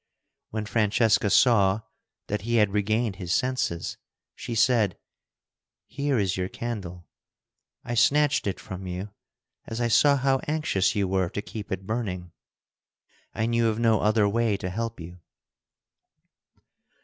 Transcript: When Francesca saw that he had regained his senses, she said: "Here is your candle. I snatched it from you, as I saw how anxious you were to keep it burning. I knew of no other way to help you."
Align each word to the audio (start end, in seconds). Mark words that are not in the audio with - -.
When 0.49 0.65
Francesca 0.65 1.29
saw 1.29 1.81
that 2.25 2.41
he 2.41 2.55
had 2.55 2.73
regained 2.73 3.17
his 3.17 3.31
senses, 3.31 3.97
she 4.33 4.55
said: 4.55 4.97
"Here 5.85 6.17
is 6.17 6.35
your 6.37 6.49
candle. 6.49 7.05
I 7.83 7.93
snatched 7.93 8.47
it 8.47 8.59
from 8.59 8.87
you, 8.87 9.11
as 9.67 9.79
I 9.79 9.89
saw 9.89 10.17
how 10.17 10.39
anxious 10.47 10.95
you 10.95 11.07
were 11.07 11.29
to 11.29 11.41
keep 11.43 11.71
it 11.71 11.85
burning. 11.85 12.31
I 13.35 13.45
knew 13.45 13.67
of 13.67 13.77
no 13.77 14.01
other 14.01 14.27
way 14.27 14.57
to 14.57 14.71
help 14.71 14.99
you." 14.99 15.19